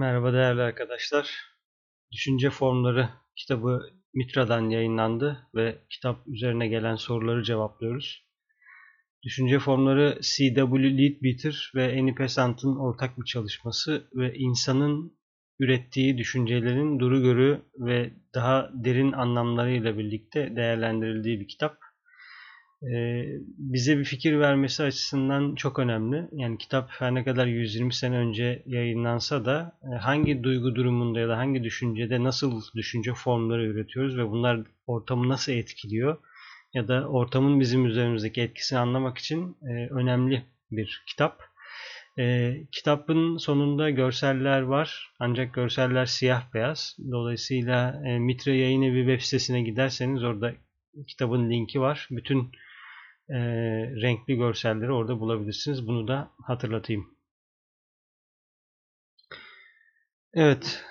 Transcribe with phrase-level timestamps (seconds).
[0.00, 1.30] Merhaba değerli arkadaşlar.
[2.12, 3.80] Düşünce Formları kitabı
[4.14, 8.26] Mitra'dan yayınlandı ve kitap üzerine gelen soruları cevaplıyoruz.
[9.22, 10.98] Düşünce Formları C.W.
[10.98, 15.18] Leadbeater ve Annie Besant'ın ortak bir çalışması ve insanın
[15.58, 21.78] ürettiği düşüncelerin duru görü ve daha derin anlamlarıyla birlikte değerlendirildiği bir kitap.
[22.82, 23.24] Ee,
[23.58, 26.28] bize bir fikir vermesi açısından çok önemli.
[26.32, 31.28] Yani kitap her ne kadar 120 sene önce yayınlansa da e, hangi duygu durumunda ya
[31.28, 36.18] da hangi düşüncede nasıl düşünce formları üretiyoruz ve bunlar ortamı nasıl etkiliyor
[36.74, 41.42] ya da ortamın bizim üzerimizdeki etkisini anlamak için e, önemli bir kitap.
[42.18, 46.96] E, kitabın sonunda görseller var ancak görseller siyah beyaz.
[47.10, 50.54] Dolayısıyla Mitre Yayın Evi web sitesine giderseniz orada
[51.06, 52.08] kitabın linki var.
[52.10, 52.52] Bütün
[53.30, 53.38] e,
[54.02, 55.86] renkli görselleri orada bulabilirsiniz.
[55.86, 57.14] Bunu da hatırlatayım.
[60.34, 60.84] Evet.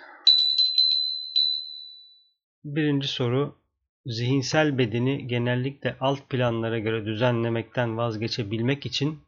[2.64, 3.60] Birinci soru.
[4.06, 9.20] Zihinsel bedeni genellikle alt planlara göre düzenlemekten vazgeçebilmek için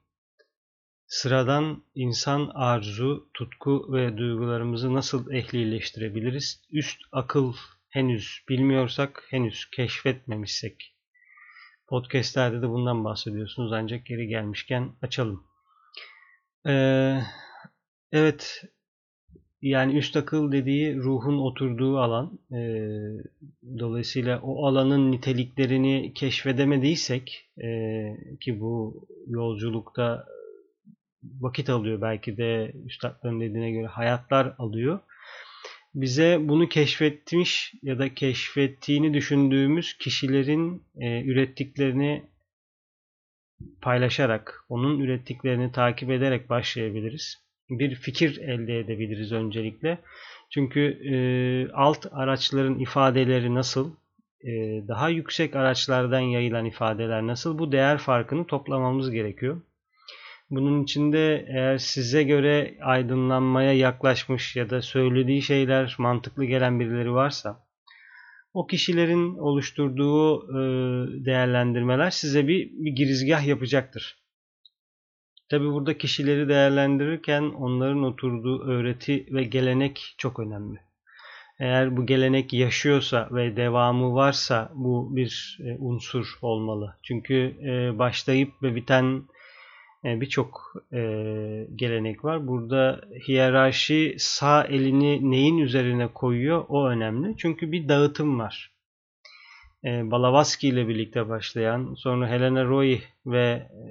[1.07, 6.61] sıradan insan arzu, tutku ve duygularımızı nasıl ehlileştirebiliriz?
[6.71, 7.53] Üst akıl
[7.89, 10.90] henüz bilmiyorsak, henüz keşfetmemişsek
[11.91, 15.43] Podcast'lerde de bundan bahsediyorsunuz ancak geri gelmişken açalım.
[16.67, 17.21] Ee,
[18.11, 18.63] evet
[19.61, 22.39] yani üst akıl dediği ruhun oturduğu alan.
[22.51, 22.89] Ee,
[23.79, 27.67] dolayısıyla o alanın niteliklerini keşfedemediysek e,
[28.39, 30.25] ki bu yolculukta
[31.39, 34.99] vakit alıyor belki de üstadların dediğine göre hayatlar alıyor
[35.95, 42.23] bize bunu keşfetmiş ya da keşfettiğini düşündüğümüz kişilerin e, ürettiklerini
[43.81, 47.37] paylaşarak, onun ürettiklerini takip ederek başlayabiliriz.
[47.69, 49.97] Bir fikir elde edebiliriz öncelikle.
[50.49, 50.81] Çünkü
[51.13, 51.15] e,
[51.73, 53.91] alt araçların ifadeleri nasıl,
[54.43, 54.51] e,
[54.87, 59.61] daha yüksek araçlardan yayılan ifadeler nasıl bu değer farkını toplamamız gerekiyor.
[60.51, 67.63] Bunun içinde eğer size göre aydınlanmaya yaklaşmış ya da söylediği şeyler mantıklı gelen birileri varsa
[68.53, 70.59] o kişilerin oluşturduğu e,
[71.25, 74.17] değerlendirmeler size bir, bir girizgah yapacaktır.
[75.49, 80.79] Tabi burada kişileri değerlendirirken onların oturduğu öğreti ve gelenek çok önemli.
[81.59, 86.95] Eğer bu gelenek yaşıyorsa ve devamı varsa bu bir e, unsur olmalı.
[87.03, 89.23] Çünkü e, başlayıp ve biten
[90.05, 90.99] e, birçok e,
[91.75, 92.47] gelenek var.
[92.47, 97.35] Burada hiyerarşi sağ elini neyin üzerine koyuyor o önemli.
[97.37, 98.71] Çünkü bir dağıtım var.
[99.85, 103.83] E, Balavaski ile birlikte başlayan, sonra Helena Roy ve e,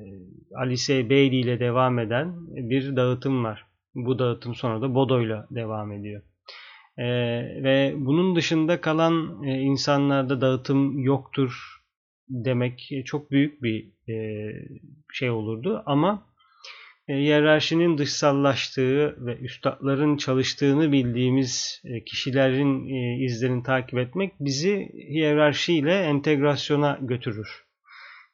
[0.54, 2.34] Alice Bailey ile devam eden
[2.71, 3.66] bir dağıtım var.
[3.94, 6.22] Bu dağıtım sonra da Bodo ile devam ediyor.
[6.98, 7.06] E,
[7.62, 11.79] ve bunun dışında kalan e, insanlarda dağıtım yoktur
[12.30, 14.52] demek çok büyük bir e,
[15.12, 16.26] şey olurdu ama
[17.08, 22.84] e, hiyerarşinin dışsallaştığı ve üstadların çalıştığını bildiğimiz e, kişilerin
[23.24, 27.64] izlerini takip etmek bizi hiyerarşiyle entegrasyona götürür.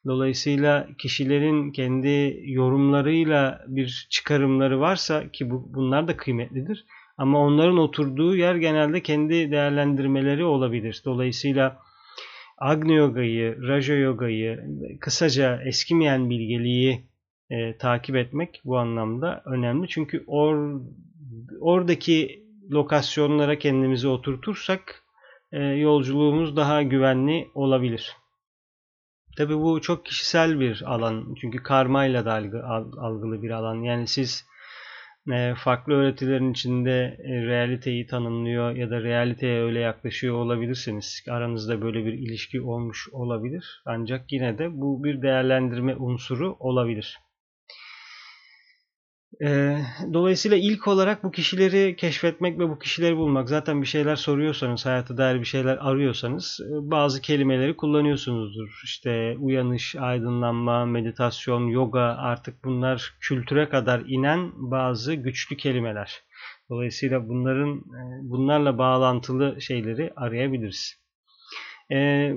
[0.07, 6.85] Dolayısıyla kişilerin kendi yorumlarıyla bir çıkarımları varsa ki bu, bunlar da kıymetlidir.
[7.19, 11.03] Ama onların oturduğu yer genelde kendi değerlendirmeleri olabilir.
[11.05, 11.79] Dolayısıyla
[12.59, 14.65] Agni Yoga'yı, Raja Yoga'yı,
[15.01, 17.07] kısaca eskimeyen bilgeliği
[17.51, 19.89] e, takip etmek bu anlamda önemli.
[19.89, 20.81] Çünkü or,
[21.61, 25.03] oradaki lokasyonlara kendimizi oturtursak
[25.53, 28.17] e, yolculuğumuz daha güvenli olabilir.
[29.37, 31.35] Tabi bu çok kişisel bir alan.
[31.41, 32.33] Çünkü karmayla da
[33.01, 33.83] algılı bir alan.
[33.83, 34.47] Yani siz
[35.57, 41.25] farklı öğretilerin içinde e, realiteyi tanımlıyor ya da realiteye öyle yaklaşıyor olabilirsiniz.
[41.29, 43.83] Aranızda böyle bir ilişki olmuş olabilir.
[43.87, 47.19] Ancak yine de bu bir değerlendirme unsuru olabilir.
[49.45, 49.79] E,
[50.13, 53.49] dolayısıyla ilk olarak bu kişileri keşfetmek ve bu kişileri bulmak.
[53.49, 58.81] Zaten bir şeyler soruyorsanız, hayata dair bir şeyler arıyorsanız e, bazı kelimeleri kullanıyorsunuzdur.
[58.85, 66.23] İşte uyanış, aydınlanma, meditasyon, yoga artık bunlar kültüre kadar inen bazı güçlü kelimeler.
[66.71, 71.07] Dolayısıyla bunların e, bunlarla bağlantılı şeyleri arayabiliriz.
[71.93, 72.33] Ee,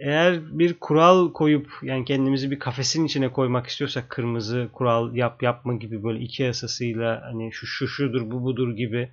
[0.00, 5.74] eğer bir kural koyup yani kendimizi bir kafesin içine koymak istiyorsak kırmızı kural yap yapma
[5.74, 9.08] gibi böyle iki yasasıyla hani şu şu şudur bu budur gibi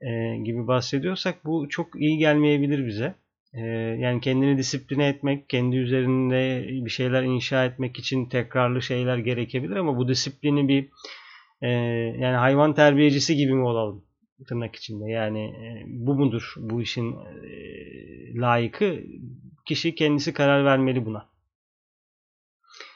[0.00, 3.14] e, gibi bahsediyorsak bu çok iyi gelmeyebilir bize.
[3.54, 3.60] E,
[3.98, 9.96] yani kendini disipline etmek, kendi üzerinde bir şeyler inşa etmek için tekrarlı şeyler gerekebilir ama
[9.96, 10.88] bu disiplini bir
[11.62, 11.68] e,
[12.18, 14.04] yani hayvan terbiyecisi gibi mi olalım?
[14.44, 15.10] Tırnak içinde.
[15.10, 17.54] Yani e, bu mudur bu işin e,
[18.34, 18.98] layıkı?
[19.64, 21.32] Kişi kendisi karar vermeli buna.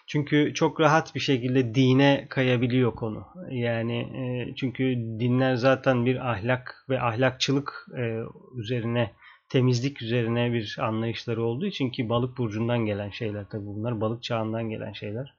[0.07, 3.27] Çünkü çok rahat bir şekilde dine kayabiliyor konu.
[3.51, 8.21] Yani e, çünkü dinler zaten bir ahlak ve ahlakçılık e,
[8.57, 9.13] üzerine,
[9.49, 14.01] temizlik üzerine bir anlayışları olduğu için ki balık burcundan gelen şeyler tabii bunlar.
[14.01, 15.35] Balık çağından gelen şeyler.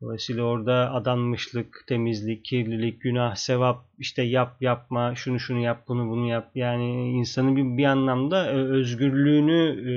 [0.00, 6.28] Dolayısıyla orada adanmışlık, temizlik, kirlilik, günah, sevap, işte yap yapma, şunu şunu yap, bunu bunu
[6.28, 6.50] yap.
[6.54, 9.94] Yani insanın bir, bir anlamda e, özgürlüğünü e,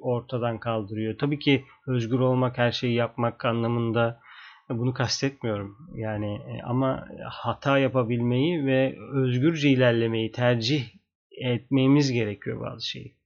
[0.00, 1.18] ortadan kaldırıyor.
[1.18, 4.20] Tabii ki özgür olmak, her şeyi yapmak anlamında
[4.68, 5.76] bunu kastetmiyorum.
[5.94, 10.84] Yani e, ama hata yapabilmeyi ve özgürce ilerlemeyi tercih
[11.30, 13.17] etmemiz gerekiyor bazı şeyi.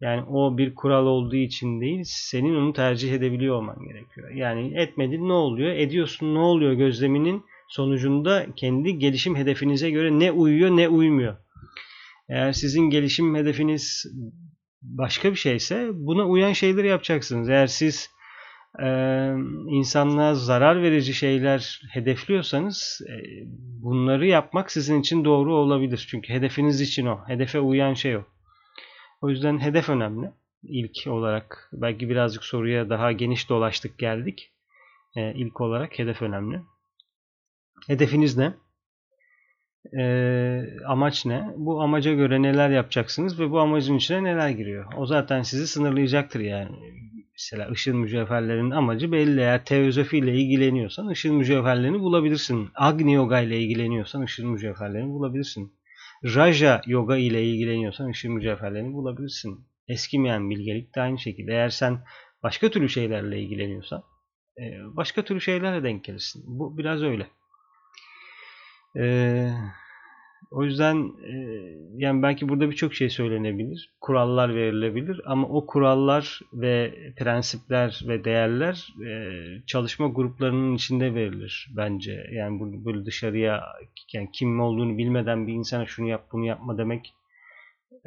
[0.00, 4.30] Yani o bir kural olduğu için değil, senin onu tercih edebiliyor olman gerekiyor.
[4.30, 5.70] Yani etmedin ne oluyor?
[5.70, 11.36] Ediyorsun ne oluyor gözleminin sonucunda kendi gelişim hedefinize göre ne uyuyor ne uymuyor.
[12.28, 14.06] Eğer sizin gelişim hedefiniz
[14.82, 17.48] başka bir şeyse buna uyan şeyleri yapacaksınız.
[17.48, 18.10] Eğer siz
[18.82, 18.88] e,
[19.68, 23.14] insanlığa zarar verici şeyler hedefliyorsanız e,
[23.82, 26.06] bunları yapmak sizin için doğru olabilir.
[26.10, 27.18] Çünkü hedefiniz için o.
[27.26, 28.24] Hedefe uyan şey o.
[29.20, 30.30] O yüzden hedef önemli.
[30.62, 34.52] İlk olarak belki birazcık soruya daha geniş dolaştık geldik.
[35.16, 36.60] Ee, ilk olarak hedef önemli.
[37.86, 38.54] Hedefiniz ne?
[39.98, 41.54] Ee, amaç ne?
[41.56, 44.92] Bu amaca göre neler yapacaksınız ve bu amacın içine neler giriyor?
[44.96, 46.76] O zaten sizi sınırlayacaktır yani.
[47.32, 49.40] Mesela ışın mücevherlerinin amacı belli.
[49.40, 52.68] Eğer teozofi ile ilgileniyorsan ışın mücevherlerini bulabilirsin.
[52.74, 55.77] Agni yoga ile ilgileniyorsan ışın mücevherlerini bulabilirsin.
[56.24, 59.66] Raja yoga ile ilgileniyorsan ışın mücevherlerini bulabilirsin.
[59.88, 61.52] Eskimeyen bilgelik de aynı şekilde.
[61.52, 62.04] Eğer sen
[62.42, 64.02] başka türlü şeylerle ilgileniyorsan
[64.58, 64.62] e,
[64.96, 66.42] başka türlü şeylerle denk gelirsin.
[66.46, 67.26] Bu biraz öyle.
[68.96, 69.50] Ee,
[70.50, 71.32] o yüzden e,
[71.96, 73.94] yani belki burada birçok şey söylenebilir.
[74.00, 79.32] Kurallar verilebilir ama o kurallar ve prensipler ve değerler e,
[79.66, 82.26] çalışma gruplarının içinde verilir bence.
[82.32, 83.64] Yani böyle dışarıya
[84.12, 87.14] yani kim olduğunu bilmeden bir insana şunu yap bunu yapma demek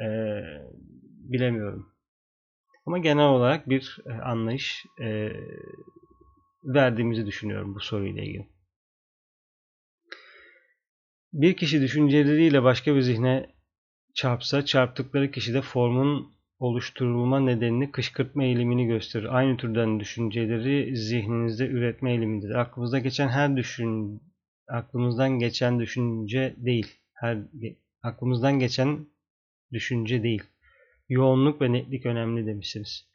[0.00, 0.06] e,
[1.06, 1.86] bilemiyorum.
[2.86, 4.86] Ama genel olarak bir anlayış
[6.64, 8.46] verdiğimizi düşünüyorum bu soruyla ilgili.
[11.32, 13.46] Bir kişi düşünceleriyle başka bir zihne
[14.14, 19.36] çarpsa, çarptıkları kişide formun oluşturulma nedenini kışkırtma eğilimini gösterir.
[19.36, 22.50] Aynı türden düşünceleri zihninizde üretme eğilimidir.
[22.50, 24.20] Aklımızda geçen her düşün
[24.68, 26.86] aklımızdan geçen düşünce değil.
[27.14, 27.38] Her
[28.02, 29.06] aklımızdan geçen
[29.72, 30.42] düşünce değil.
[31.08, 33.06] Yoğunluk ve netlik önemli demişsiniz.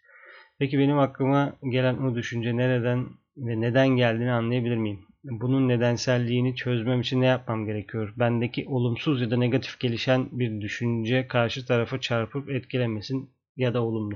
[0.59, 3.05] Peki benim aklıma gelen o düşünce nereden
[3.37, 4.99] ve neden geldiğini anlayabilir miyim?
[5.29, 8.13] Bunun nedenselliğini çözmem için ne yapmam gerekiyor?
[8.17, 14.15] Bendeki olumsuz ya da negatif gelişen bir düşünce karşı tarafa çarpıp etkilemesin ya da olumlu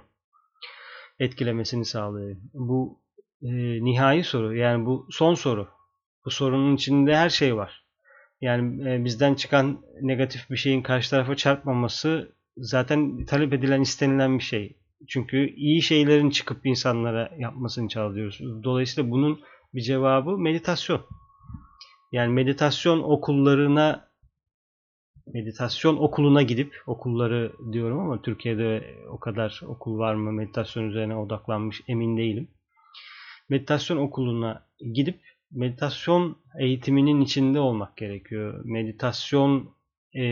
[1.19, 2.41] etkilemesini sağlayayım.
[2.53, 2.99] Bu
[3.41, 3.49] e,
[3.83, 5.67] nihai soru yani bu son soru.
[6.25, 7.85] Bu sorunun içinde her şey var.
[8.41, 14.43] Yani e, bizden çıkan negatif bir şeyin karşı tarafa çarpmaması zaten talep edilen istenilen bir
[14.43, 14.77] şey.
[15.07, 18.39] Çünkü iyi şeylerin çıkıp insanlara yapmasını çağırıyoruz.
[18.63, 19.41] Dolayısıyla bunun
[19.73, 21.01] bir cevabı meditasyon.
[22.11, 24.11] Yani meditasyon okullarına
[25.33, 31.81] meditasyon okuluna gidip okulları diyorum ama Türkiye'de o kadar okul var mı meditasyon üzerine odaklanmış
[31.87, 32.47] emin değilim.
[33.49, 35.19] Meditasyon okuluna gidip
[35.51, 38.61] meditasyon eğitiminin içinde olmak gerekiyor.
[38.65, 39.75] Meditasyon
[40.15, 40.23] e,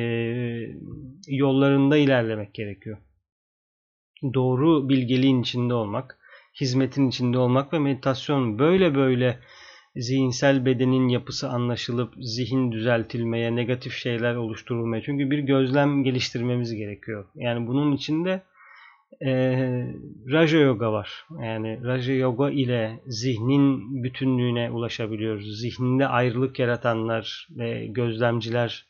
[1.28, 2.98] yollarında ilerlemek gerekiyor.
[4.34, 6.19] Doğru bilgeliğin içinde olmak,
[6.62, 9.40] hizmetin içinde olmak ve meditasyon böyle böyle
[9.96, 15.02] zihinsel bedenin yapısı anlaşılıp zihin düzeltilmeye, negatif şeyler oluşturulmaya.
[15.02, 17.26] Çünkü bir gözlem geliştirmemiz gerekiyor.
[17.36, 18.44] Yani bunun içinde
[19.22, 19.32] e,
[20.32, 21.26] Raja Yoga var.
[21.42, 25.60] Yani Raja Yoga ile zihnin bütünlüğüne ulaşabiliyoruz.
[25.62, 28.86] Zihninde ayrılık yaratanlar ve gözlemciler,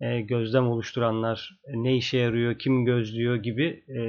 [0.00, 4.00] e, gözlem oluşturanlar ne işe yarıyor, kim gözlüyor gibi e,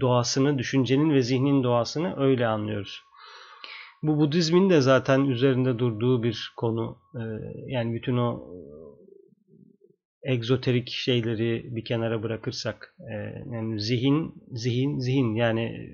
[0.00, 3.02] doğasını, düşüncenin ve zihnin doğasını öyle anlıyoruz.
[4.02, 6.98] Bu Budizmin de zaten üzerinde durduğu bir konu.
[7.14, 7.20] Ee,
[7.66, 8.54] yani bütün o
[10.22, 13.14] e, egzoterik şeyleri bir kenara bırakırsak e,
[13.52, 15.90] yani zihin, zihin, zihin yani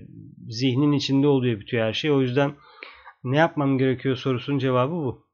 [0.49, 2.11] zihnin içinde oluyor bütün her şey.
[2.11, 2.55] O yüzden
[3.25, 5.27] ne yapmam gerekiyor sorusunun cevabı bu.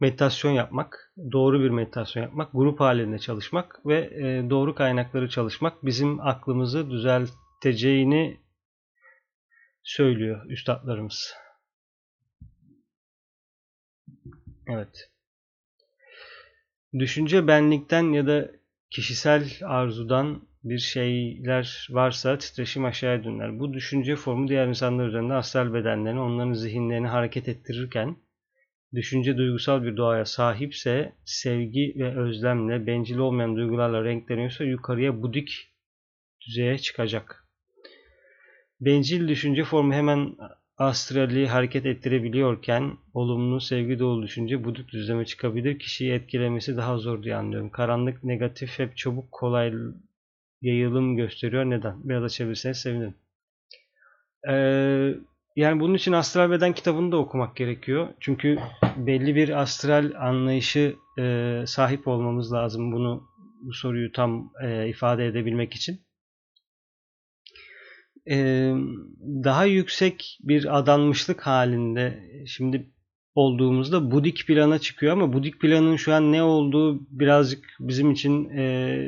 [0.00, 6.20] Meditasyon yapmak, doğru bir meditasyon yapmak, grup halinde çalışmak ve e, doğru kaynakları çalışmak bizim
[6.20, 8.40] aklımızı düzelteceğini
[9.82, 11.34] söylüyor üstadlarımız.
[14.68, 15.10] Evet.
[16.98, 18.50] düşünce benlikten ya da
[18.90, 23.58] kişisel arzudan bir şeyler varsa titreşim aşağıya döner.
[23.58, 28.16] Bu düşünce formu diğer insanlar üzerinde astral bedenlerini, onların zihinlerini hareket ettirirken
[28.94, 35.74] düşünce duygusal bir doğaya sahipse, sevgi ve özlemle, bencil olmayan duygularla renkleniyorsa yukarıya budik
[36.46, 37.44] düzeye çıkacak.
[38.80, 40.36] Bencil düşünce formu hemen
[40.76, 45.78] astrali hareket ettirebiliyorken olumlu sevgi dolu düşünce budik düzleme çıkabilir.
[45.78, 47.70] Kişiyi etkilemesi daha zor diye anlıyorum.
[47.70, 49.72] Karanlık, negatif hep çabuk kolay
[50.62, 51.64] yayılım gösteriyor.
[51.64, 52.08] Neden?
[52.08, 53.14] Biraz açabilirseniz sevinirim.
[54.48, 55.14] Ee,
[55.58, 58.08] yani bunun için Astral Beden kitabını da okumak gerekiyor.
[58.20, 58.58] Çünkü
[58.96, 63.22] belli bir astral anlayışı e, sahip olmamız lazım bunu
[63.62, 66.00] bu soruyu tam e, ifade edebilmek için.
[68.30, 68.36] E,
[69.44, 72.92] daha yüksek bir adanmışlık halinde şimdi
[73.34, 78.98] olduğumuzda budik plana çıkıyor ama budik planın şu an ne olduğu birazcık bizim için e,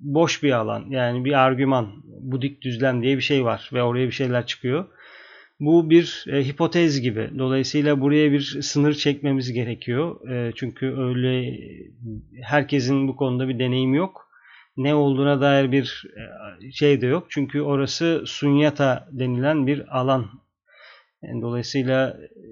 [0.00, 0.86] boş bir alan.
[0.90, 4.93] Yani bir argüman, budik düzlem diye bir şey var ve oraya bir şeyler çıkıyor.
[5.64, 7.30] Bu bir e, hipotez gibi.
[7.38, 10.28] Dolayısıyla buraya bir sınır çekmemiz gerekiyor.
[10.30, 11.58] E, çünkü öyle
[12.42, 14.28] herkesin bu konuda bir deneyim yok.
[14.76, 16.04] Ne olduğuna dair bir
[16.62, 17.26] e, şey de yok.
[17.28, 20.26] Çünkü orası sunyata denilen bir alan.
[21.22, 22.48] Yani dolayısıyla e,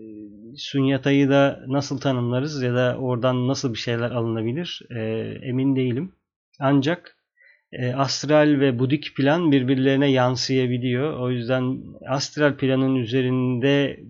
[0.57, 5.01] sunyatayı da nasıl tanımlarız ya da oradan nasıl bir şeyler alınabilir e,
[5.43, 6.13] emin değilim.
[6.61, 7.17] Ancak
[7.73, 11.19] e, astral ve budik plan birbirlerine yansıyabiliyor.
[11.19, 14.01] O yüzden astral planın üzerinde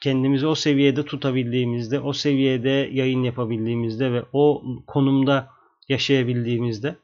[0.00, 5.48] kendimizi o seviyede tutabildiğimizde, o seviyede yayın yapabildiğimizde ve o konumda
[5.88, 6.96] yaşayabildiğimizde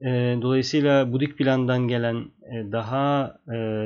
[0.00, 2.16] e, dolayısıyla budik plandan gelen
[2.52, 3.36] e, daha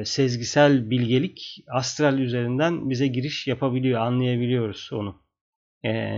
[0.04, 5.22] sezgisel bilgelik astral üzerinden bize giriş yapabiliyor, anlayabiliyoruz onu.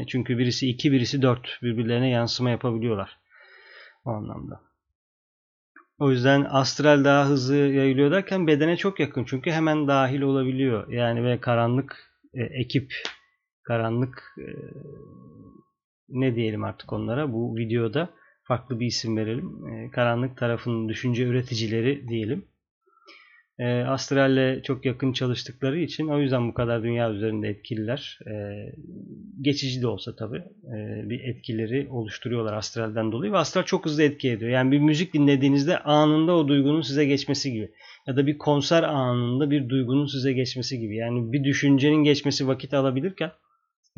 [0.06, 3.18] Çünkü birisi iki, birisi dört birbirlerine yansıma yapabiliyorlar
[4.04, 4.69] o anlamda.
[6.00, 9.24] O yüzden astral daha hızlı yayılıyor derken bedene çok yakın.
[9.24, 10.88] Çünkü hemen dahil olabiliyor.
[10.88, 12.92] Yani ve karanlık e, ekip,
[13.62, 14.46] karanlık e,
[16.08, 18.10] ne diyelim artık onlara bu videoda
[18.42, 19.66] farklı bir isim verelim.
[19.68, 22.44] E, karanlık tarafının düşünce üreticileri diyelim
[23.60, 28.18] e, Astral'le çok yakın çalıştıkları için o yüzden bu kadar dünya üzerinde etkililer.
[28.26, 28.32] E,
[29.40, 30.42] geçici de olsa tabii
[30.76, 34.50] e, bir etkileri oluşturuyorlar Astral'den dolayı ve Astral çok hızlı etki ediyor.
[34.50, 37.70] Yani bir müzik dinlediğinizde anında o duygunun size geçmesi gibi
[38.06, 40.96] ya da bir konser anında bir duygunun size geçmesi gibi.
[40.96, 43.32] Yani bir düşüncenin geçmesi vakit alabilirken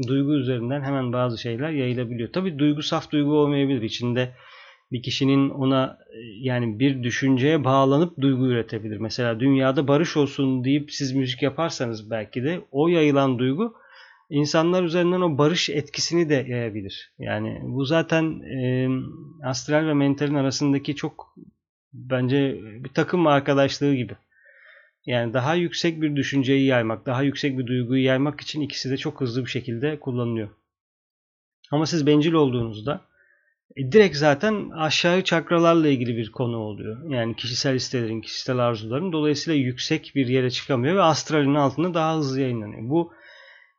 [0.08, 2.32] duygu üzerinden hemen bazı şeyler yayılabiliyor.
[2.32, 3.82] Tabii duygu saf duygu olmayabilir.
[3.82, 4.32] İçinde
[4.92, 8.96] bir kişinin ona e, yani bir düşünceye bağlanıp duygu üretebilir.
[8.96, 13.74] Mesela dünyada barış olsun deyip siz müzik yaparsanız belki de o yayılan duygu
[14.30, 17.12] insanlar üzerinden o barış etkisini de yayabilir.
[17.18, 18.88] Yani bu zaten e,
[19.44, 21.34] astral ve mentalin arasındaki çok
[21.92, 24.12] bence bir takım arkadaşlığı gibi.
[25.06, 29.20] Yani daha yüksek bir düşünceyi yaymak, daha yüksek bir duyguyu yaymak için ikisi de çok
[29.20, 30.48] hızlı bir şekilde kullanılıyor.
[31.70, 33.00] Ama siz bencil olduğunuzda
[33.76, 37.10] e, direkt zaten aşağı çakralarla ilgili bir konu oluyor.
[37.10, 39.12] Yani kişisel isteğlerin, kişisel arzuların.
[39.12, 42.90] Dolayısıyla yüksek bir yere çıkamıyor ve astralin altında daha hızlı yayınlanıyor.
[42.90, 43.12] Bu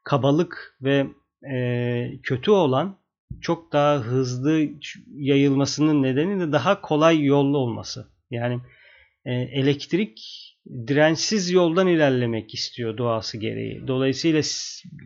[0.03, 1.07] kabalık ve
[1.53, 2.97] e, kötü olan
[3.41, 4.69] çok daha hızlı
[5.15, 8.07] yayılmasının nedeni de daha kolay yollu olması.
[8.31, 8.59] Yani
[9.25, 10.19] e, elektrik
[10.87, 13.87] dirençsiz yoldan ilerlemek istiyor doğası gereği.
[13.87, 14.41] Dolayısıyla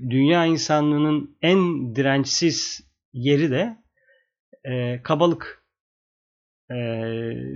[0.10, 2.82] dünya insanlığının en dirençsiz
[3.13, 3.77] yeri de
[4.66, 5.64] e, kabalık
[6.70, 6.76] e,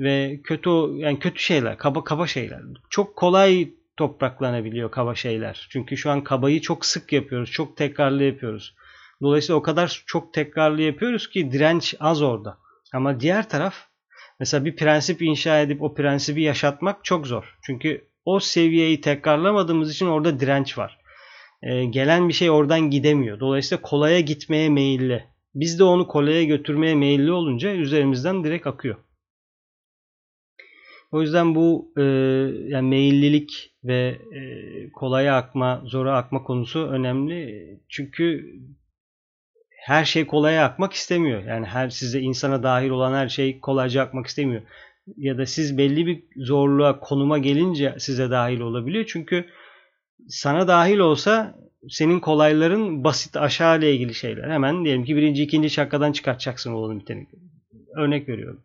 [0.01, 2.61] ve kötü yani kötü şeyler, kaba kaba şeyler.
[2.89, 5.67] Çok kolay topraklanabiliyor kaba şeyler.
[5.71, 8.75] Çünkü şu an kabayı çok sık yapıyoruz, çok tekrarlı yapıyoruz.
[9.21, 12.57] Dolayısıyla o kadar çok tekrarlı yapıyoruz ki direnç az orada.
[12.93, 13.75] Ama diğer taraf
[14.39, 17.57] mesela bir prensip inşa edip o prensibi yaşatmak çok zor.
[17.65, 20.97] Çünkü o seviyeyi tekrarlamadığımız için orada direnç var.
[21.63, 23.39] Ee, gelen bir şey oradan gidemiyor.
[23.39, 25.30] Dolayısıyla kolaya gitmeye meyilli.
[25.55, 28.95] Biz de onu koleye götürmeye meyilli olunca üzerimizden direkt akıyor.
[31.11, 32.01] O yüzden bu e,
[32.67, 34.41] yani meyillilik ve e,
[34.91, 37.79] kolaya akma, zora akma konusu önemli.
[37.89, 38.55] Çünkü
[39.81, 41.43] her şey kolaya akmak istemiyor.
[41.43, 44.61] Yani her size insana dahil olan her şey kolayca akmak istemiyor.
[45.17, 49.05] Ya da siz belli bir zorluğa, konuma gelince size dahil olabiliyor.
[49.07, 49.45] Çünkü
[50.27, 51.55] sana dahil olsa
[51.89, 54.49] senin kolayların basit aşağı ile ilgili şeyler.
[54.49, 57.27] Hemen diyelim ki birinci, ikinci şakadan çıkartacaksın olanı biteni.
[57.97, 58.63] Örnek veriyorum.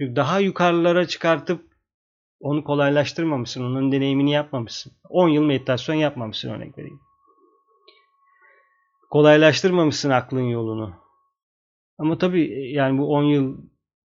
[0.00, 1.72] Çünkü daha yukarılara çıkartıp
[2.40, 3.64] onu kolaylaştırmamışsın.
[3.64, 4.92] Onun deneyimini yapmamışsın.
[5.08, 7.00] 10 yıl meditasyon yapmamışsın örnek vereyim.
[9.10, 10.94] Kolaylaştırmamışsın aklın yolunu.
[11.98, 13.58] Ama tabii yani bu 10 yıl,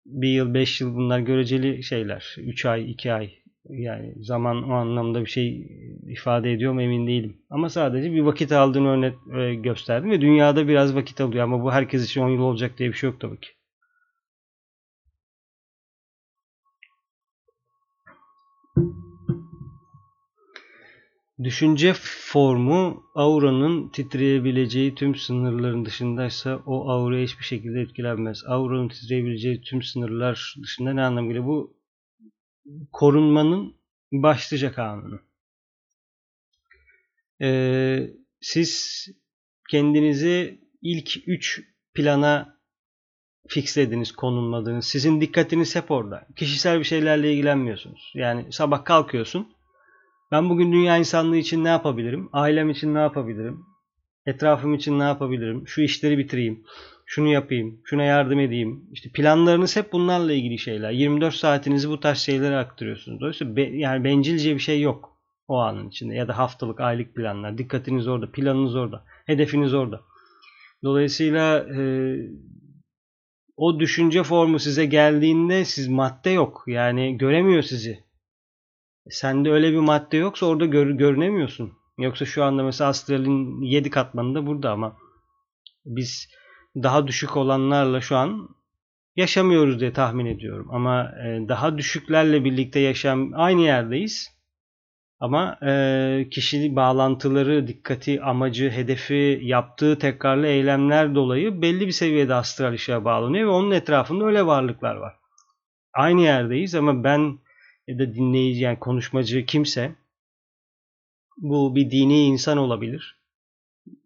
[0.07, 2.35] 1 yıl, 5 yıl bunlar göreceli şeyler.
[2.39, 3.35] 3 ay, 2 ay
[3.69, 5.67] yani zaman o anlamda bir şey
[6.09, 7.37] ifade ediyor mu emin değilim.
[7.51, 11.73] Ama sadece bir vakit aldığını örnek e, gösterdim ve dünyada biraz vakit alıyor ama bu
[11.73, 13.49] herkes için 10 yıl olacak diye bir şey yok tabii ki.
[21.45, 21.93] Düşünce
[22.33, 28.45] formu auranın titreyebileceği tüm sınırların dışındaysa o aura hiçbir şekilde etkilenmez.
[28.47, 31.45] Auranın titreyebileceği tüm sınırlar dışında ne anlam geliyor?
[31.45, 31.78] Bu
[32.93, 33.75] korunmanın
[34.13, 35.21] başlıca kanunu.
[37.43, 38.11] Ee,
[38.41, 39.05] siz
[39.71, 41.63] kendinizi ilk üç
[41.95, 42.59] plana
[43.49, 44.87] fixlediniz, konumladınız.
[44.87, 46.27] Sizin dikkatiniz hep orada.
[46.37, 48.13] Kişisel bir şeylerle ilgilenmiyorsunuz.
[48.15, 49.49] Yani sabah kalkıyorsun.
[50.33, 52.29] Ben bugün dünya insanlığı için ne yapabilirim?
[52.33, 53.65] Ailem için ne yapabilirim?
[54.27, 55.69] Etrafım için ne yapabilirim?
[55.69, 56.65] Şu işleri bitireyim.
[57.11, 57.81] Şunu yapayım.
[57.85, 58.89] Şuna yardım edeyim.
[58.93, 60.91] İşte planlarınız hep bunlarla ilgili şeyler.
[60.91, 63.21] 24 saatinizi bu tarz şeylere aktarıyorsunuz.
[63.21, 66.15] Dolayısıyla be, yani bencilce bir şey yok o anın içinde.
[66.15, 67.59] Ya da haftalık, aylık planlar.
[67.59, 68.31] Dikkatiniz orada.
[68.33, 69.05] Planınız orada.
[69.27, 70.01] Hedefiniz orada.
[70.85, 71.83] Dolayısıyla e,
[73.57, 76.65] o düşünce formu size geldiğinde siz madde yok.
[76.67, 78.05] Yani göremiyor sizi.
[79.11, 81.73] Sende öyle bir madde yoksa orada gör, görünemiyorsun.
[81.99, 84.97] Yoksa şu anda mesela astralin 7 katmanında burada ama
[85.87, 86.29] biz
[86.83, 88.49] daha düşük olanlarla şu an
[89.17, 90.69] yaşamıyoruz diye tahmin ediyorum.
[90.71, 94.39] Ama e, daha düşüklerle birlikte yaşam aynı yerdeyiz.
[95.21, 102.73] Ama e, kişi bağlantıları, dikkati, amacı, hedefi, yaptığı tekrarlı eylemler dolayı belli bir seviyede astral
[102.73, 105.15] ışığa bağlanıyor ve onun etrafında öyle varlıklar var.
[105.95, 107.39] Aynı yerdeyiz ama ben
[107.87, 109.95] ya da dinleyici yani konuşmacı kimse
[111.37, 113.18] bu bir dini insan olabilir.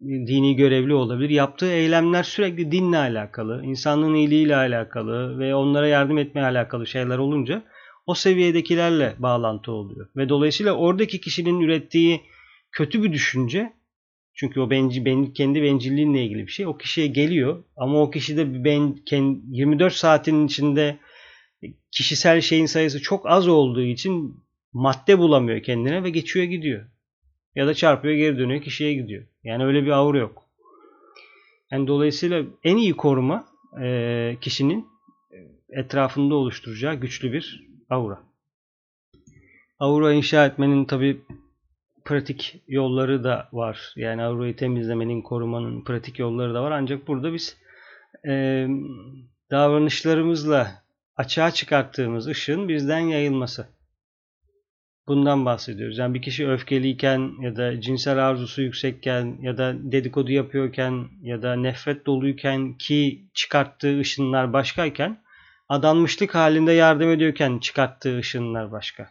[0.01, 1.29] Dini görevli olabilir.
[1.29, 7.63] Yaptığı eylemler sürekli dinle alakalı, insanlığın iyiliğiyle alakalı ve onlara yardım etmeye alakalı şeyler olunca
[8.05, 10.09] o seviyedekilerle bağlantı oluyor.
[10.15, 12.21] Ve dolayısıyla oradaki kişinin ürettiği
[12.71, 13.73] kötü bir düşünce
[14.33, 16.67] çünkü o benci, ben, kendi bencilliğinle ilgili bir şey.
[16.67, 18.97] O kişiye geliyor ama o kişi de ben,
[19.51, 20.99] 24 saatin içinde
[21.91, 24.43] kişisel şeyin sayısı çok az olduğu için
[24.73, 26.85] madde bulamıyor kendine ve geçiyor gidiyor.
[27.55, 29.23] Ya da çarpıyor geri dönüyor kişiye gidiyor.
[29.43, 30.43] Yani öyle bir aura yok.
[31.71, 33.45] Yani dolayısıyla en iyi koruma
[33.81, 34.87] e, kişinin
[35.69, 38.23] etrafında oluşturacağı güçlü bir aura.
[39.79, 41.21] Aura inşa etmenin tabi
[42.05, 43.93] pratik yolları da var.
[43.95, 46.71] Yani aurayı temizlemenin, korumanın pratik yolları da var.
[46.71, 47.57] Ancak burada biz
[48.27, 48.67] e,
[49.51, 50.83] davranışlarımızla
[51.17, 53.67] açığa çıkarttığımız ışığın bizden yayılması.
[55.07, 55.97] Bundan bahsediyoruz.
[55.97, 61.55] Yani bir kişi öfkeliyken ya da cinsel arzusu yüksekken ya da dedikodu yapıyorken ya da
[61.55, 65.23] nefret doluyken ki çıkarttığı ışınlar başkayken
[65.69, 69.09] adanmışlık halinde yardım ediyorken çıkarttığı ışınlar başka.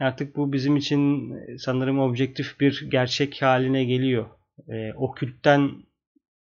[0.00, 4.26] Artık bu bizim için sanırım objektif bir gerçek haline geliyor.
[4.68, 5.70] E, okültten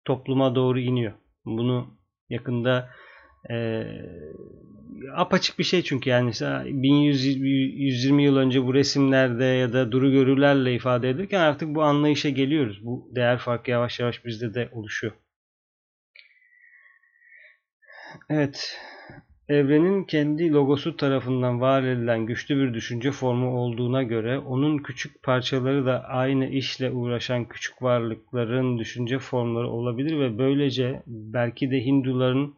[0.05, 1.13] topluma doğru iniyor.
[1.45, 1.97] Bunu
[2.29, 2.89] yakında
[3.49, 3.83] e,
[5.15, 6.31] apaçık bir şey çünkü yani
[6.65, 12.85] 1120 yıl önce bu resimlerde ya da duru görülerle ifade edilirken artık bu anlayışa geliyoruz.
[12.85, 15.13] Bu değer farkı yavaş yavaş bizde de oluşuyor.
[18.29, 18.77] Evet.
[19.49, 25.85] Evrenin kendi logosu tarafından var edilen güçlü bir düşünce formu olduğuna göre onun küçük parçaları
[25.85, 32.55] da aynı işle uğraşan küçük varlıkların düşünce formları olabilir ve böylece belki de Hinduların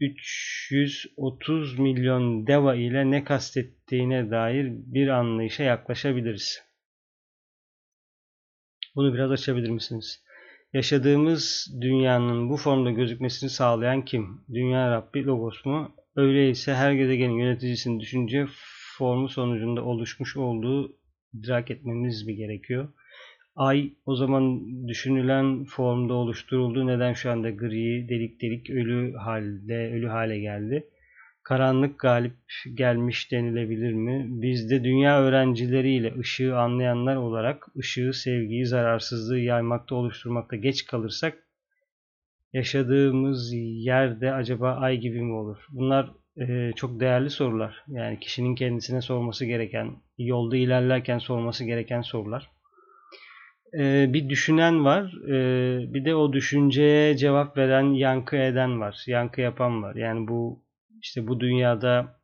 [0.00, 6.62] 330 milyon deva ile ne kastettiğine dair bir anlayışa yaklaşabiliriz.
[8.96, 10.22] Bunu biraz açabilir misiniz?
[10.72, 14.40] Yaşadığımız dünyanın bu formda gözükmesini sağlayan kim?
[14.54, 15.96] Dünya Rabbi Logos mu?
[16.16, 18.46] Öyleyse her gezegenin yöneticisinin düşünce
[18.98, 20.96] formu sonucunda oluşmuş olduğu
[21.34, 22.88] idrak etmemiz mi gerekiyor?
[23.56, 26.86] Ay o zaman düşünülen formda oluşturuldu.
[26.86, 30.86] Neden şu anda gri, delik delik ölü halde, ölü hale geldi?
[31.42, 32.36] Karanlık galip
[32.74, 34.26] gelmiş denilebilir mi?
[34.28, 41.38] Biz de dünya öğrencileriyle ışığı anlayanlar olarak ışığı, sevgiyi, zararsızlığı yaymakta, oluşturmakta geç kalırsak
[42.52, 43.52] yaşadığımız
[43.84, 45.66] yerde acaba ay gibi mi olur?
[45.70, 47.84] Bunlar e, çok değerli sorular.
[47.88, 52.55] Yani kişinin kendisine sorması gereken, yolda ilerlerken sorması gereken sorular
[53.78, 55.12] e, bir düşünen var.
[55.28, 59.04] E, bir de o düşünceye cevap veren, yankı eden var.
[59.06, 59.94] Yankı yapan var.
[59.94, 60.64] Yani bu
[61.02, 62.20] işte bu dünyada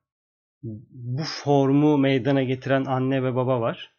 [0.63, 3.93] bu formu meydana getiren anne ve baba var.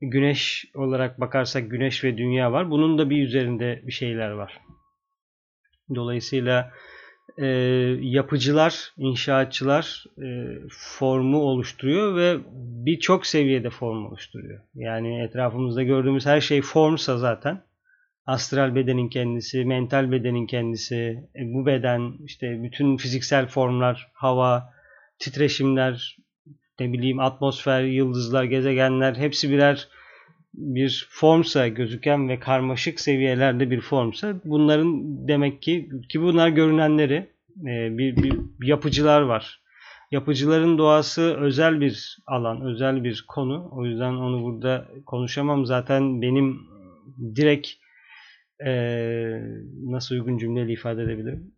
[0.00, 2.70] Güneş olarak bakarsak güneş ve dünya var.
[2.70, 4.60] Bunun da bir üzerinde bir şeyler var.
[5.94, 6.72] Dolayısıyla
[7.38, 7.46] e,
[8.00, 12.38] yapıcılar, inşaatçılar e, formu oluşturuyor ve
[12.86, 14.60] birçok seviyede form oluşturuyor.
[14.74, 17.62] Yani etrafımızda gördüğümüz her şey formsa zaten
[18.26, 24.72] astral bedenin kendisi, mental bedenin kendisi, e, bu beden, işte bütün fiziksel formlar, hava,
[25.18, 26.16] titreşimler,
[26.80, 29.88] ne bileyim atmosfer, yıldızlar, gezegenler hepsi birer
[30.58, 37.14] bir formsa gözüken ve karmaşık seviyelerde bir formsa bunların demek ki ki bunlar görünenleri
[37.62, 39.60] e, bir, bir yapıcılar var.
[40.10, 43.68] Yapıcıların doğası özel bir alan, özel bir konu.
[43.72, 45.66] O yüzden onu burada konuşamam.
[45.66, 46.60] Zaten benim
[47.36, 47.68] direkt
[48.66, 48.72] e,
[49.84, 51.52] nasıl uygun cümleyle ifade edebilirim?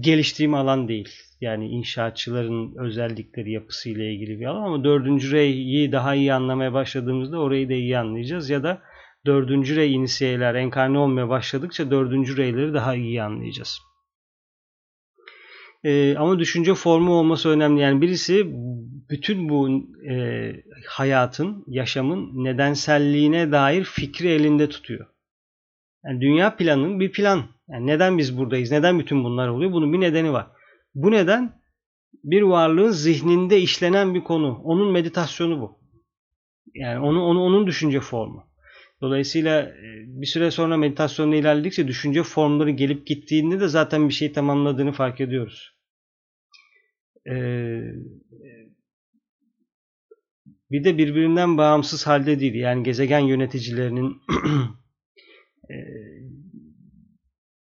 [0.00, 1.08] Geliştiğim alan değil.
[1.40, 7.68] Yani inşaatçıların özellikleri yapısıyla ilgili bir alan ama dördüncü reyi daha iyi anlamaya başladığımızda orayı
[7.68, 8.50] da iyi anlayacağız.
[8.50, 8.82] Ya da
[9.26, 13.78] dördüncü rey inisiyeler enkarne olmaya başladıkça dördüncü reyleri daha iyi anlayacağız.
[15.84, 17.80] Ee, ama düşünce formu olması önemli.
[17.80, 18.46] Yani birisi
[19.10, 19.68] bütün bu
[20.10, 20.52] e,
[20.88, 25.06] hayatın, yaşamın nedenselliğine dair fikri elinde tutuyor.
[26.06, 27.44] Yani dünya planının bir plan.
[27.68, 28.70] Yani neden biz buradayız?
[28.70, 29.72] Neden bütün bunlar oluyor?
[29.72, 30.46] Bunun bir nedeni var.
[30.94, 31.62] Bu neden
[32.24, 34.60] bir varlığın zihninde işlenen bir konu.
[34.64, 35.78] Onun meditasyonu bu.
[36.74, 38.46] Yani onu, onu onun düşünce formu.
[39.00, 44.32] Dolayısıyla e, bir süre sonra meditasyonla ilerledikçe düşünce formları gelip gittiğinde de zaten bir şeyi
[44.32, 45.76] tamamladığını fark ediyoruz.
[47.30, 47.80] Ee,
[50.70, 52.54] bir de birbirinden bağımsız halde değil.
[52.54, 54.16] Yani gezegen yöneticilerinin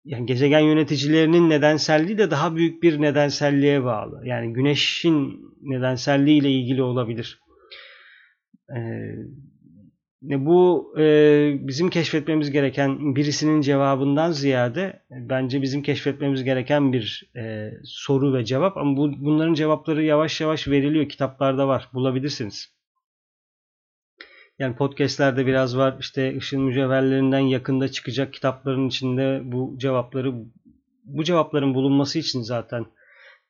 [0.05, 4.20] yani gezegen yöneticilerinin nedenselliği de daha büyük bir nedenselliğe bağlı.
[4.24, 7.40] Yani güneşin nedenselliği ile ilgili olabilir.
[8.77, 9.14] Ee,
[10.22, 11.05] bu e,
[11.61, 18.77] bizim keşfetmemiz gereken birisinin cevabından ziyade bence bizim keşfetmemiz gereken bir e, soru ve cevap.
[18.77, 21.09] Ama bu, bunların cevapları yavaş yavaş veriliyor.
[21.09, 21.88] Kitaplarda var.
[21.94, 22.77] Bulabilirsiniz.
[24.58, 25.96] Yani podcastlerde biraz var.
[26.00, 30.34] İşte ışın mücevherlerinden yakında çıkacak kitapların içinde bu cevapları
[31.04, 32.86] bu cevapların bulunması için zaten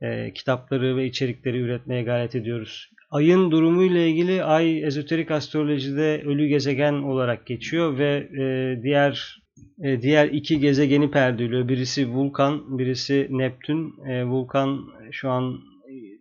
[0.03, 2.91] e, kitapları ve içerikleri üretmeye gayret ediyoruz.
[3.11, 9.43] Ayın durumu ile ilgili ay ezoterik astrolojide ölü gezegen olarak geçiyor ve e, diğer
[9.83, 11.69] e, diğer iki gezegeni perdeliyor.
[11.69, 13.95] Birisi Vulkan, birisi Neptün.
[14.09, 15.59] E, Vulkan şu an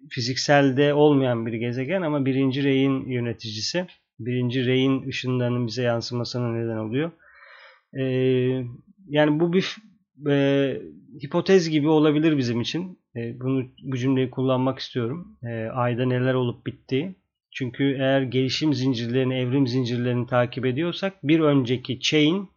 [0.09, 3.87] fizikselde olmayan bir gezegen ama birinci reyin yöneticisi
[4.19, 7.11] birinci reyin ışınlarının bize yansımasına neden oluyor.
[7.99, 8.03] Ee,
[9.09, 9.75] yani bu bir
[10.29, 10.81] e,
[11.23, 12.99] hipotez gibi olabilir bizim için.
[13.15, 15.37] E, bunu bu cümleyi kullanmak istiyorum.
[15.43, 17.15] E, ayda neler olup bittiği.
[17.51, 22.49] Çünkü eğer gelişim zincirlerini, evrim zincirlerini takip ediyorsak bir önceki chain,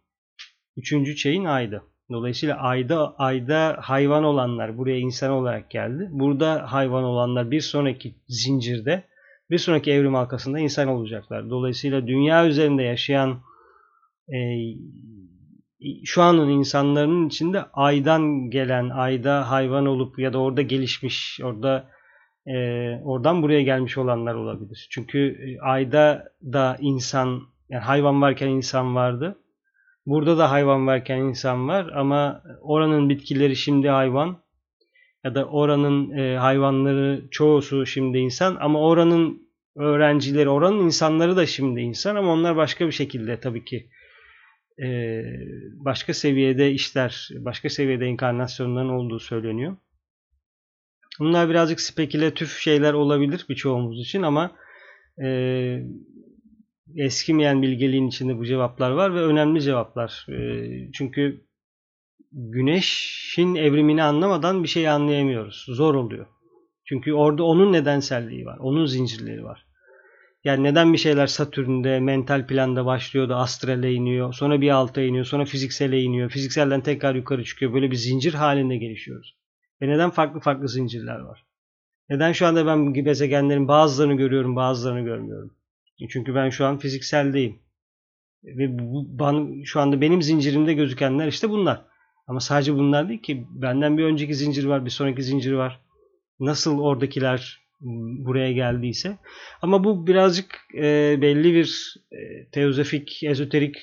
[0.77, 1.83] üçüncü chain ayda.
[2.11, 6.09] Dolayısıyla ayda ayda hayvan olanlar buraya insan olarak geldi.
[6.11, 9.03] Burada hayvan olanlar bir sonraki zincirde
[9.51, 11.49] bir sonraki evrim halkasında insan olacaklar.
[11.49, 13.41] Dolayısıyla dünya üzerinde yaşayan
[14.29, 14.37] e,
[16.05, 21.89] şu anın insanların içinde aydan gelen, ayda hayvan olup ya da orada gelişmiş, orada
[22.47, 22.55] e,
[23.03, 24.87] oradan buraya gelmiş olanlar olabilir.
[24.91, 29.37] Çünkü e, ayda da insan, yani hayvan varken insan vardı.
[30.05, 34.37] Burada da hayvan varken insan var ama oranın bitkileri şimdi hayvan,
[35.23, 41.81] ya da oranın e, hayvanları çoğusu şimdi insan ama oranın öğrencileri, oranın insanları da şimdi
[41.81, 43.89] insan ama onlar başka bir şekilde tabii ki
[44.83, 45.21] e,
[45.73, 49.77] başka seviyede işler, başka seviyede inkarnasyonların olduğu söyleniyor.
[51.19, 54.51] Bunlar birazcık spekülatif şeyler olabilir birçoğumuz için ama
[55.23, 55.79] e,
[56.95, 60.25] eskimeyen bilgeliğin içinde bu cevaplar var ve önemli cevaplar.
[60.29, 61.45] E, çünkü
[62.31, 65.65] güneşin evrimini anlamadan bir şey anlayamıyoruz.
[65.67, 66.25] Zor oluyor.
[66.85, 68.57] Çünkü orada onun nedenselliği var.
[68.57, 69.65] Onun zincirleri var.
[70.43, 74.33] Yani neden bir şeyler Satürn'de mental planda başlıyor da astrale iniyor.
[74.33, 75.25] Sonra bir alta iniyor.
[75.25, 76.29] Sonra fiziksele iniyor.
[76.29, 77.73] Fizikselden tekrar yukarı çıkıyor.
[77.73, 79.37] Böyle bir zincir halinde gelişiyoruz.
[79.81, 81.45] Ve neden farklı farklı zincirler var?
[82.09, 85.55] Neden şu anda ben gezegenlerin bazılarını görüyorum bazılarını görmüyorum?
[86.09, 87.59] Çünkü ben şu an fizikseldeyim.
[88.43, 91.90] Ve bu, ben, şu anda benim zincirimde gözükenler işte bunlar.
[92.31, 93.47] Ama sadece bunlar değil ki.
[93.49, 95.79] Benden bir önceki zincir var, bir sonraki zincir var.
[96.39, 97.59] Nasıl oradakiler
[98.25, 99.17] buraya geldiyse.
[99.61, 103.75] Ama bu birazcık e, belli bir e, teozofik, ezoterik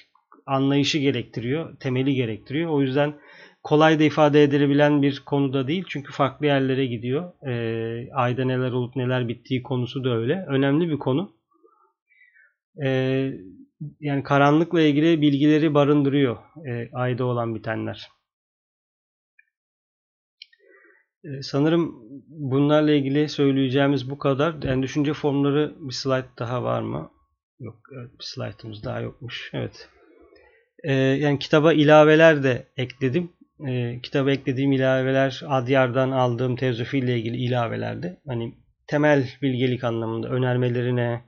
[0.46, 2.70] anlayışı gerektiriyor, temeli gerektiriyor.
[2.70, 3.14] O yüzden
[3.62, 5.84] kolay da ifade edilebilen bir konu da değil.
[5.88, 7.32] Çünkü farklı yerlere gidiyor.
[7.48, 10.44] E, ayda neler olup neler bittiği konusu da öyle.
[10.48, 11.32] Önemli bir konu.
[12.84, 12.88] E,
[14.00, 16.36] yani karanlıkla ilgili bilgileri barındırıyor
[16.68, 18.17] e, ayda olan bitenler.
[21.42, 21.94] Sanırım
[22.28, 24.54] bunlarla ilgili söyleyeceğimiz bu kadar.
[24.62, 27.10] Yani düşünce formları bir slide daha var mı?
[27.60, 29.50] Yok, bir slide'ımız daha yokmuş.
[29.54, 29.88] Evet.
[30.84, 33.32] E, yani kitaba ilaveler de ekledim.
[33.66, 38.16] E, kitaba eklediğim ilaveler Adyar'dan aldığım teozofi ile ilgili ilavelerdi.
[38.26, 38.54] Hani
[38.86, 41.20] temel bilgelik anlamında önermelerine,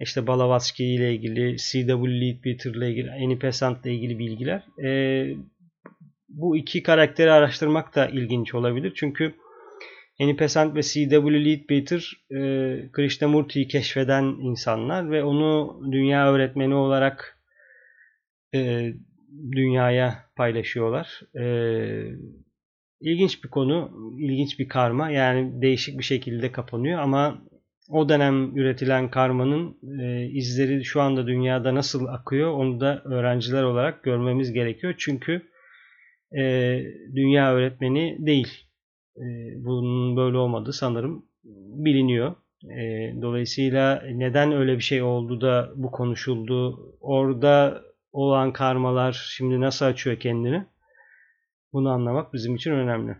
[0.00, 2.20] işte Balavatsky ile ilgili, C.W.
[2.20, 3.38] Leadbeater ile ilgili, Annie
[3.84, 4.62] ile ilgili bilgiler.
[4.84, 4.90] E,
[6.32, 8.92] bu iki karakteri araştırmak da ilginç olabilir.
[8.96, 9.34] Çünkü
[10.20, 11.44] Annie Besant ve C.W.
[11.44, 12.38] Leadbeater e,
[12.92, 17.38] Krishnamurti'yi keşfeden insanlar ve onu dünya öğretmeni olarak
[18.54, 18.92] e,
[19.52, 21.20] dünyaya paylaşıyorlar.
[21.40, 21.44] E,
[23.00, 25.10] ilginç bir konu, ilginç bir karma.
[25.10, 27.42] Yani değişik bir şekilde kapanıyor ama
[27.88, 34.02] o dönem üretilen karmanın e, izleri şu anda dünyada nasıl akıyor onu da öğrenciler olarak
[34.02, 34.94] görmemiz gerekiyor.
[34.98, 35.51] Çünkü
[36.38, 36.42] e,
[37.14, 38.48] dünya öğretmeni değil.
[39.16, 39.24] E,
[39.56, 41.26] bunun böyle olmadığı sanırım
[41.84, 42.34] biliniyor.
[42.64, 46.78] E, dolayısıyla neden öyle bir şey oldu da bu konuşuldu?
[47.00, 50.64] Orada olan karmalar şimdi nasıl açıyor kendini?
[51.72, 53.16] Bunu anlamak bizim için önemli.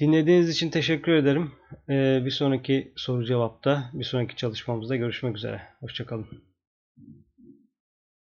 [0.00, 1.52] Dinlediğiniz için teşekkür ederim.
[1.88, 5.62] Ee, bir sonraki soru cevapta, bir sonraki çalışmamızda görüşmek üzere.
[5.80, 6.49] Hoşçakalın.